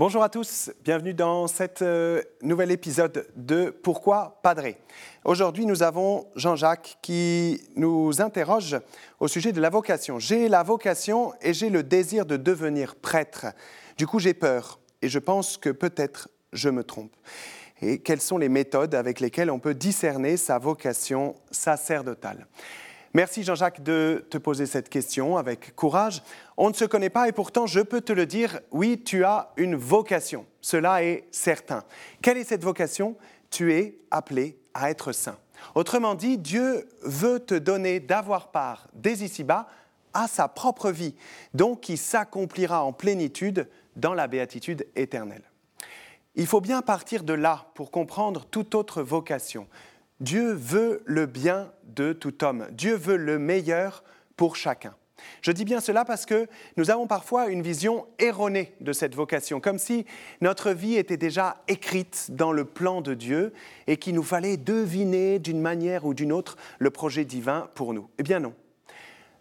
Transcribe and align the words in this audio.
Bonjour 0.00 0.22
à 0.22 0.30
tous, 0.30 0.70
bienvenue 0.82 1.12
dans 1.12 1.46
cet 1.46 1.82
euh, 1.82 2.22
nouvel 2.40 2.70
épisode 2.70 3.26
de 3.36 3.68
Pourquoi 3.68 4.40
Padré? 4.42 4.78
Aujourd'hui, 5.26 5.66
nous 5.66 5.82
avons 5.82 6.26
Jean-Jacques 6.36 6.96
qui 7.02 7.60
nous 7.76 8.22
interroge 8.22 8.78
au 9.18 9.28
sujet 9.28 9.52
de 9.52 9.60
la 9.60 9.68
vocation. 9.68 10.18
J'ai 10.18 10.48
la 10.48 10.62
vocation 10.62 11.34
et 11.42 11.52
j'ai 11.52 11.68
le 11.68 11.82
désir 11.82 12.24
de 12.24 12.38
devenir 12.38 12.96
prêtre. 12.96 13.48
Du 13.98 14.06
coup, 14.06 14.18
j'ai 14.18 14.32
peur 14.32 14.80
et 15.02 15.10
je 15.10 15.18
pense 15.18 15.58
que 15.58 15.68
peut-être 15.68 16.30
je 16.54 16.70
me 16.70 16.82
trompe. 16.82 17.14
Et 17.82 17.98
quelles 17.98 18.22
sont 18.22 18.38
les 18.38 18.48
méthodes 18.48 18.94
avec 18.94 19.20
lesquelles 19.20 19.50
on 19.50 19.58
peut 19.58 19.74
discerner 19.74 20.38
sa 20.38 20.58
vocation 20.58 21.34
sacerdotale? 21.50 22.46
Merci 23.12 23.42
Jean-Jacques 23.42 23.82
de 23.82 24.24
te 24.30 24.38
poser 24.38 24.66
cette 24.66 24.88
question 24.88 25.36
avec 25.36 25.74
courage. 25.74 26.22
On 26.56 26.68
ne 26.68 26.74
se 26.74 26.84
connaît 26.84 27.10
pas 27.10 27.26
et 27.26 27.32
pourtant 27.32 27.66
je 27.66 27.80
peux 27.80 28.00
te 28.00 28.12
le 28.12 28.24
dire, 28.24 28.60
oui, 28.70 29.02
tu 29.02 29.24
as 29.24 29.52
une 29.56 29.74
vocation. 29.74 30.46
Cela 30.60 31.02
est 31.02 31.26
certain. 31.32 31.82
Quelle 32.22 32.38
est 32.38 32.44
cette 32.44 32.62
vocation? 32.62 33.16
Tu 33.50 33.74
es 33.74 33.98
appelé 34.12 34.60
à 34.74 34.90
être 34.90 35.10
saint. 35.10 35.38
Autrement 35.74 36.14
dit, 36.14 36.38
Dieu 36.38 36.88
veut 37.02 37.40
te 37.40 37.54
donner 37.54 37.98
d'avoir 37.98 38.52
part 38.52 38.86
dès 38.94 39.14
ici-bas 39.14 39.66
à 40.14 40.28
sa 40.28 40.46
propre 40.46 40.92
vie, 40.92 41.16
donc 41.52 41.80
qui 41.80 41.96
s'accomplira 41.96 42.84
en 42.84 42.92
plénitude 42.92 43.68
dans 43.96 44.14
la 44.14 44.28
béatitude 44.28 44.86
éternelle. 44.94 45.42
Il 46.36 46.46
faut 46.46 46.60
bien 46.60 46.80
partir 46.80 47.24
de 47.24 47.32
là 47.32 47.66
pour 47.74 47.90
comprendre 47.90 48.44
toute 48.44 48.76
autre 48.76 49.02
vocation. 49.02 49.66
Dieu 50.20 50.52
veut 50.52 51.02
le 51.06 51.26
bien 51.26 51.72
de 51.84 52.12
tout 52.12 52.44
homme. 52.44 52.66
Dieu 52.72 52.94
veut 52.94 53.16
le 53.16 53.38
meilleur 53.38 54.04
pour 54.36 54.56
chacun. 54.56 54.94
Je 55.42 55.52
dis 55.52 55.64
bien 55.64 55.80
cela 55.80 56.04
parce 56.04 56.26
que 56.26 56.46
nous 56.76 56.90
avons 56.90 57.06
parfois 57.06 57.48
une 57.48 57.62
vision 57.62 58.06
erronée 58.18 58.74
de 58.80 58.92
cette 58.92 59.14
vocation, 59.14 59.60
comme 59.60 59.78
si 59.78 60.06
notre 60.40 60.70
vie 60.70 60.96
était 60.96 61.16
déjà 61.16 61.62
écrite 61.68 62.28
dans 62.30 62.52
le 62.52 62.64
plan 62.64 63.00
de 63.00 63.14
Dieu 63.14 63.52
et 63.86 63.96
qu'il 63.96 64.14
nous 64.14 64.22
fallait 64.22 64.56
deviner 64.56 65.38
d'une 65.38 65.60
manière 65.60 66.04
ou 66.04 66.14
d'une 66.14 66.32
autre 66.32 66.56
le 66.78 66.90
projet 66.90 67.24
divin 67.24 67.68
pour 67.74 67.94
nous. 67.94 68.08
Eh 68.18 68.22
bien 68.22 68.40
non. 68.40 68.54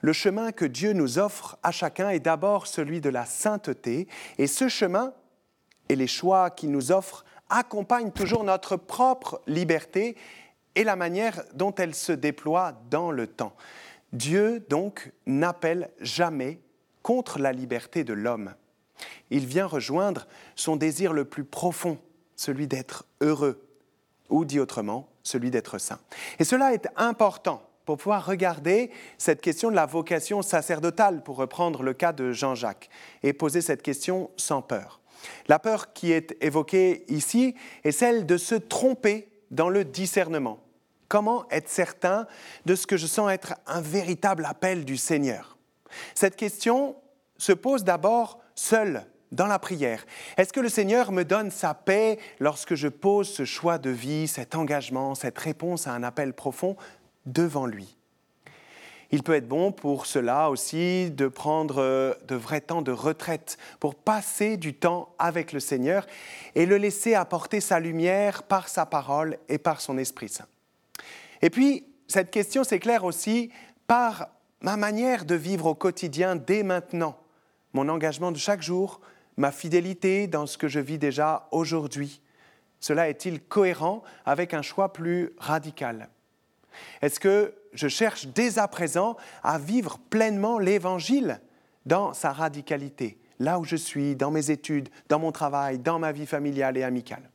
Le 0.00 0.12
chemin 0.12 0.52
que 0.52 0.64
Dieu 0.64 0.92
nous 0.92 1.18
offre 1.18 1.58
à 1.62 1.72
chacun 1.72 2.10
est 2.10 2.20
d'abord 2.20 2.66
celui 2.66 3.00
de 3.00 3.08
la 3.08 3.24
sainteté, 3.24 4.08
et 4.38 4.46
ce 4.46 4.68
chemin 4.68 5.14
et 5.88 5.96
les 5.96 6.06
choix 6.06 6.50
qu'il 6.50 6.70
nous 6.70 6.92
offre 6.92 7.24
accompagnent 7.48 8.10
toujours 8.10 8.44
notre 8.44 8.76
propre 8.76 9.40
liberté 9.46 10.16
et 10.76 10.84
la 10.84 10.94
manière 10.94 11.42
dont 11.54 11.74
elle 11.74 11.94
se 11.94 12.12
déploie 12.12 12.80
dans 12.90 13.10
le 13.10 13.26
temps. 13.26 13.56
Dieu, 14.12 14.64
donc, 14.68 15.10
n'appelle 15.26 15.90
jamais 16.00 16.60
contre 17.02 17.38
la 17.38 17.52
liberté 17.52 18.04
de 18.04 18.12
l'homme. 18.12 18.54
Il 19.30 19.46
vient 19.46 19.66
rejoindre 19.66 20.28
son 20.54 20.76
désir 20.76 21.12
le 21.12 21.24
plus 21.24 21.44
profond, 21.44 21.98
celui 22.36 22.66
d'être 22.68 23.06
heureux, 23.20 23.66
ou 24.28 24.44
dit 24.44 24.60
autrement, 24.60 25.08
celui 25.22 25.50
d'être 25.50 25.78
saint. 25.78 25.98
Et 26.38 26.44
cela 26.44 26.72
est 26.72 26.86
important 26.96 27.68
pour 27.84 27.98
pouvoir 27.98 28.26
regarder 28.26 28.90
cette 29.18 29.40
question 29.40 29.70
de 29.70 29.76
la 29.76 29.86
vocation 29.86 30.42
sacerdotale, 30.42 31.22
pour 31.22 31.36
reprendre 31.36 31.82
le 31.82 31.94
cas 31.94 32.12
de 32.12 32.32
Jean-Jacques, 32.32 32.90
et 33.22 33.32
poser 33.32 33.60
cette 33.60 33.82
question 33.82 34.30
sans 34.36 34.62
peur. 34.62 35.00
La 35.48 35.58
peur 35.58 35.92
qui 35.92 36.12
est 36.12 36.36
évoquée 36.40 37.04
ici 37.08 37.54
est 37.84 37.92
celle 37.92 38.26
de 38.26 38.36
se 38.36 38.54
tromper 38.54 39.28
dans 39.50 39.68
le 39.68 39.84
discernement. 39.84 40.58
Comment 41.08 41.44
être 41.50 41.68
certain 41.68 42.26
de 42.64 42.74
ce 42.74 42.86
que 42.86 42.96
je 42.96 43.06
sens 43.06 43.30
être 43.30 43.54
un 43.66 43.80
véritable 43.80 44.44
appel 44.44 44.84
du 44.84 44.96
Seigneur? 44.96 45.56
Cette 46.14 46.36
question 46.36 46.96
se 47.38 47.52
pose 47.52 47.84
d'abord 47.84 48.40
seule 48.54 49.04
dans 49.32 49.46
la 49.46 49.58
prière. 49.58 50.04
Est-ce 50.36 50.52
que 50.52 50.60
le 50.60 50.68
Seigneur 50.68 51.12
me 51.12 51.24
donne 51.24 51.50
sa 51.50 51.74
paix 51.74 52.18
lorsque 52.40 52.74
je 52.74 52.88
pose 52.88 53.28
ce 53.28 53.44
choix 53.44 53.78
de 53.78 53.90
vie, 53.90 54.28
cet 54.28 54.54
engagement, 54.54 55.14
cette 55.14 55.38
réponse 55.38 55.86
à 55.86 55.92
un 55.92 56.02
appel 56.02 56.32
profond 56.32 56.76
devant 57.26 57.66
lui? 57.66 57.96
Il 59.12 59.22
peut 59.22 59.34
être 59.34 59.46
bon 59.46 59.70
pour 59.70 60.06
cela 60.06 60.50
aussi 60.50 61.12
de 61.12 61.28
prendre 61.28 61.80
euh, 61.80 62.14
de 62.26 62.34
vrais 62.34 62.60
temps 62.60 62.82
de 62.82 62.90
retraite, 62.90 63.56
pour 63.78 63.94
passer 63.94 64.56
du 64.56 64.74
temps 64.74 65.14
avec 65.18 65.52
le 65.52 65.60
Seigneur 65.60 66.06
et 66.56 66.66
le 66.66 66.76
laisser 66.76 67.14
apporter 67.14 67.60
sa 67.60 67.78
lumière 67.78 68.42
par 68.42 68.68
sa 68.68 68.84
parole 68.84 69.38
et 69.48 69.58
par 69.58 69.80
son 69.80 69.96
Esprit 69.96 70.28
Saint. 70.28 70.46
Et 71.46 71.50
puis, 71.50 71.86
cette 72.08 72.32
question 72.32 72.64
s'éclaire 72.64 73.04
aussi 73.04 73.52
par 73.86 74.30
ma 74.62 74.76
manière 74.76 75.24
de 75.24 75.36
vivre 75.36 75.66
au 75.66 75.74
quotidien 75.76 76.34
dès 76.34 76.64
maintenant, 76.64 77.16
mon 77.72 77.88
engagement 77.88 78.32
de 78.32 78.36
chaque 78.36 78.62
jour, 78.62 79.00
ma 79.36 79.52
fidélité 79.52 80.26
dans 80.26 80.46
ce 80.46 80.58
que 80.58 80.66
je 80.66 80.80
vis 80.80 80.98
déjà 80.98 81.46
aujourd'hui. 81.52 82.20
Cela 82.80 83.08
est-il 83.08 83.40
cohérent 83.40 84.02
avec 84.24 84.54
un 84.54 84.62
choix 84.62 84.92
plus 84.92 85.34
radical? 85.38 86.08
Est-ce 87.00 87.20
que 87.20 87.54
je 87.74 87.86
cherche 87.86 88.26
dès 88.26 88.58
à 88.58 88.66
présent 88.66 89.16
à 89.44 89.56
vivre 89.60 90.00
pleinement 90.10 90.58
l'Évangile 90.58 91.40
dans 91.84 92.12
sa 92.12 92.32
radicalité, 92.32 93.20
là 93.38 93.60
où 93.60 93.64
je 93.64 93.76
suis, 93.76 94.16
dans 94.16 94.32
mes 94.32 94.50
études, 94.50 94.88
dans 95.08 95.20
mon 95.20 95.30
travail, 95.30 95.78
dans 95.78 96.00
ma 96.00 96.10
vie 96.10 96.26
familiale 96.26 96.76
et 96.76 96.82
amicale? 96.82 97.30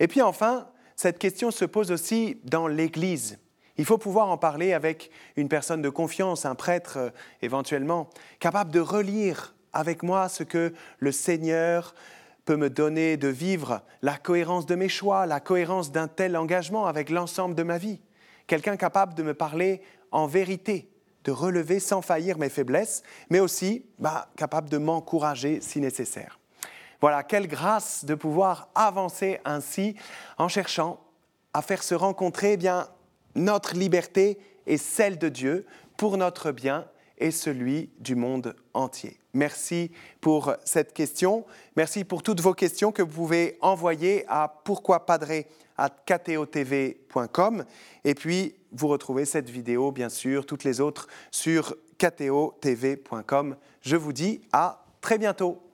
Et 0.00 0.08
puis 0.08 0.22
enfin, 0.22 0.66
cette 0.96 1.18
question 1.18 1.50
se 1.50 1.66
pose 1.66 1.92
aussi 1.92 2.40
dans 2.44 2.66
l'Église. 2.66 3.38
Il 3.76 3.84
faut 3.84 3.98
pouvoir 3.98 4.28
en 4.28 4.38
parler 4.38 4.72
avec 4.72 5.10
une 5.36 5.50
personne 5.50 5.82
de 5.82 5.90
confiance, 5.90 6.46
un 6.46 6.54
prêtre 6.54 6.96
euh, 6.96 7.10
éventuellement, 7.42 8.08
capable 8.40 8.70
de 8.70 8.80
relire 8.80 9.54
avec 9.74 10.02
moi 10.02 10.30
ce 10.30 10.42
que 10.42 10.72
le 10.98 11.12
Seigneur 11.12 11.94
peut 12.46 12.56
me 12.56 12.70
donner 12.70 13.18
de 13.18 13.28
vivre, 13.28 13.82
la 14.00 14.16
cohérence 14.16 14.64
de 14.64 14.74
mes 14.74 14.88
choix, 14.88 15.26
la 15.26 15.40
cohérence 15.40 15.92
d'un 15.92 16.08
tel 16.08 16.36
engagement 16.36 16.86
avec 16.86 17.10
l'ensemble 17.10 17.54
de 17.54 17.62
ma 17.62 17.76
vie. 17.76 18.00
Quelqu'un 18.46 18.76
capable 18.76 19.14
de 19.14 19.22
me 19.22 19.34
parler 19.34 19.82
en 20.12 20.26
vérité, 20.26 20.88
de 21.24 21.32
relever 21.32 21.80
sans 21.80 22.00
faillir 22.00 22.38
mes 22.38 22.48
faiblesses, 22.48 23.02
mais 23.28 23.40
aussi 23.40 23.84
bah, 23.98 24.30
capable 24.36 24.70
de 24.70 24.78
m'encourager 24.78 25.60
si 25.60 25.80
nécessaire. 25.80 26.38
Voilà, 27.00 27.22
quelle 27.22 27.48
grâce 27.48 28.04
de 28.04 28.14
pouvoir 28.14 28.68
avancer 28.74 29.40
ainsi 29.44 29.96
en 30.38 30.48
cherchant 30.48 31.00
à 31.52 31.62
faire 31.62 31.82
se 31.82 31.94
rencontrer 31.94 32.52
eh 32.52 32.56
bien 32.56 32.88
notre 33.34 33.74
liberté 33.74 34.38
et 34.66 34.78
celle 34.78 35.18
de 35.18 35.28
Dieu 35.28 35.66
pour 35.96 36.16
notre 36.16 36.52
bien 36.52 36.86
et 37.18 37.30
celui 37.30 37.90
du 37.98 38.14
monde 38.14 38.54
entier. 38.74 39.18
Merci 39.32 39.90
pour 40.20 40.52
cette 40.64 40.92
question. 40.92 41.46
Merci 41.76 42.04
pour 42.04 42.22
toutes 42.22 42.40
vos 42.40 42.54
questions 42.54 42.92
que 42.92 43.02
vous 43.02 43.12
pouvez 43.12 43.58
envoyer 43.60 44.24
à 44.28 44.48
pourquoipadré@kteotv.com 44.64 47.64
et 48.04 48.14
puis 48.14 48.54
vous 48.72 48.88
retrouvez 48.88 49.24
cette 49.24 49.50
vidéo 49.50 49.92
bien 49.92 50.08
sûr 50.08 50.46
toutes 50.46 50.64
les 50.64 50.80
autres 50.80 51.06
sur 51.30 51.76
kteotv.com. 51.98 53.56
Je 53.80 53.96
vous 53.96 54.12
dis 54.12 54.42
à 54.52 54.84
très 55.00 55.18
bientôt. 55.18 55.65